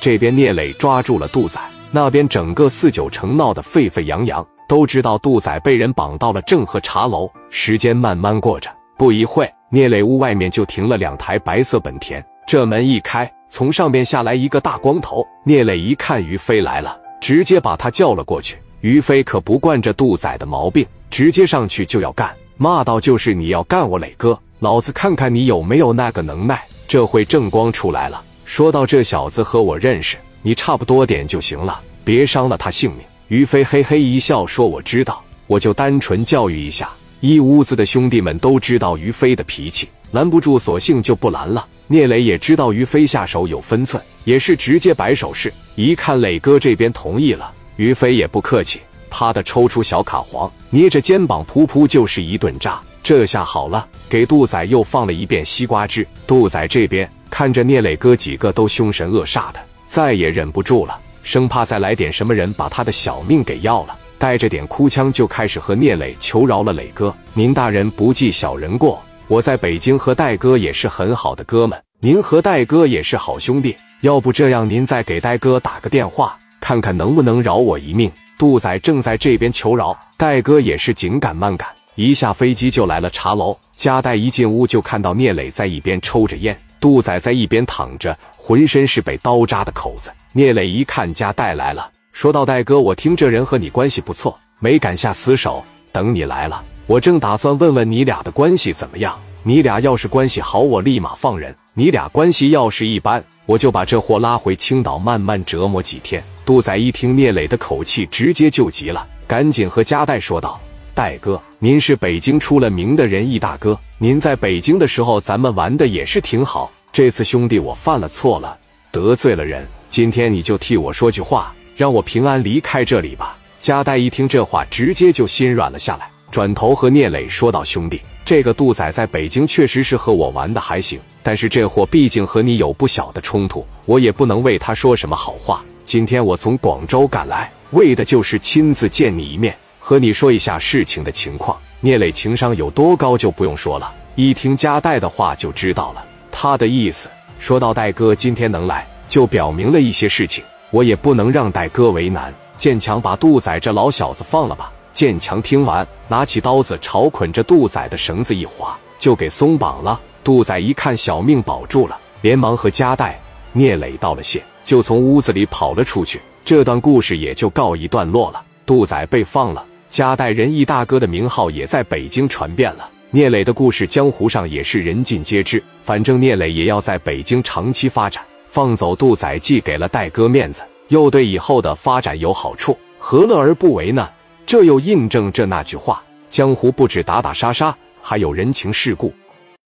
[0.00, 7.30] 这边聂磊抓住了杜仔，那边整个四九城闹得沸沸扬扬，都知道杜仔被人绑到了正和茶楼。
[7.50, 12.24] 时间慢慢过着，不一会，聂磊屋外面就停了两台白色本田。
[12.46, 15.22] 这门一开，从上边下来一个大光头。
[15.44, 18.56] 聂磊一看于飞来了，直接把他叫了过去。
[18.80, 33.02] 于飞可不惯着杜仔的毛病，直接上去就要干，骂道：“就是你要干我磊哥，老子看看你有没有那个能耐。”这回正光出来了，说到这小子和我认识，你差不多点就行了，别伤了他性命。
[33.28, 36.90] 于飞嘿嘿一笑说：“我知道，我就单纯教育一下。”
[37.20, 41.64] 一屋子的兄弟们都知道于飞的脾气，拦不住，索性就不拦了。
[41.86, 45.54] 聂磊也知道于飞下手有分寸，也是直接摆手势。
[45.76, 52.80] 一看磊哥这边同意了，于飞也不客气，啪的抽出小卡簧，捏着肩膀噗噗就是一顿扎。
[53.02, 56.06] 这下好了，给杜仔又放了一遍西瓜汁。
[56.26, 81.68] 杜仔这边看着聂磊哥几个都凶神恶煞的，再也忍不住了，生怕再来点什么人把他的小命给要了，带着点哭腔就开始和聂磊求饶了：“磊哥，您大人不计小人过，我在北京和戴哥也是很好的哥们，您和戴哥也是好兄弟，要不这样，您再给戴哥打个电话，看看能不能饶我一命。”杜仔正在这边求饶，戴哥也是紧赶慢赶。
[82.00, 90.10] 一下飞机就来了茶楼，加代一进屋就看到聂磊在一边抽着烟，杜仔在一边躺着，浑身是被刀扎的口子。
[90.32, 95.62] 聂磊一看加代来了，说道：“戴哥，我听这人和你关系不错，没敢下死手。
[95.92, 99.14] 等你来了，我正打算问问你俩的关系怎么样。
[99.42, 110.58] 你俩要是关系好，我立马放人；你俩关系要是一般，我就把这货拉回青岛慢慢折磨几天。”杜仔一听聂磊的口气，直接就急了，赶紧和加代说道。
[110.94, 113.78] 戴哥，您是北京出了名的仁义大哥。
[113.98, 116.70] 您在北京的时候，咱们玩的也是挺好。
[116.92, 118.58] 这次兄弟我犯了错了，
[118.90, 119.66] 得罪了人。
[119.88, 123.36] 今天你就替我说句话，让我平安离开这里吧。
[123.58, 135.62] 加代一听这话，直接就心软了下来，转头和聂磊说道：“兄弟，这个杜仔在北京确实是和我玩的还行，但是这货毕竟和你有不小的冲突，我也不能为他说什么好话。
[135.84, 139.54] 今天我从广州赶来，为的就是亲自见你一面。”
[139.90, 141.58] 和你说一下事情的情况。
[141.80, 146.04] 聂磊情商有多高就不用说了，一听加代的话就知道了。
[146.30, 147.08] 他的意思
[147.40, 152.32] 说到戴哥今天能来，就表明了一些事情，我也不能让戴哥为难。
[152.56, 154.70] 建强把杜仔这老小子放了吧。
[154.92, 160.00] 建强听完，拿起刀子朝捆着杜仔的绳子一划，就给松绑了。
[160.22, 163.20] 杜仔一看小命保住了，连忙和加代、
[163.52, 166.20] 聂磊道了谢，就从屋子里跑了出去。
[166.44, 168.40] 这段故事也就告一段落了。
[168.64, 169.66] 杜仔被放了。
[169.90, 175.60] 加代仁义大哥的名号也在北京传遍了，聂磊的故事江湖上也是人尽皆知。
[175.82, 184.08] 反正聂磊也要在北京长期发展，放走杜仔既给了戴哥面子，又对以后的发展有好处，何乐而不为呢？
[184.46, 189.12] 这又印证这那句话：江湖不止打打杀杀，还有人情世故。